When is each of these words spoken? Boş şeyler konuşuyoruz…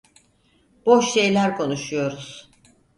Boş 0.85 1.13
şeyler 1.13 1.57
konuşuyoruz… 1.57 2.49